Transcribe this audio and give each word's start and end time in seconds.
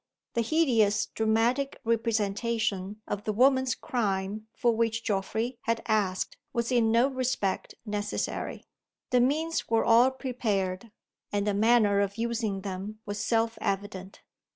The 0.33 0.41
hideous 0.41 1.05
dramatic 1.05 1.79
representation 1.83 3.03
of 3.07 3.23
the 3.23 3.31
woman's 3.31 3.75
crime 3.75 4.47
for 4.51 4.75
which 4.75 5.03
Geoffrey 5.03 5.59
had 5.65 5.83
asked 5.87 6.37
was 6.53 6.71
in 6.71 6.91
no 6.91 7.07
respect 7.07 7.75
necessary: 7.85 8.65
the 9.11 9.19
means 9.21 9.69
were 9.69 9.85
all 9.85 10.09
prepared, 10.09 10.89
and 11.31 11.45
the 11.45 11.53
manner 11.53 11.99
of 11.99 12.17
using 12.17 12.61
them 12.61 12.97
was 13.05 13.23
self 13.23 13.59
evident. 13.61 14.21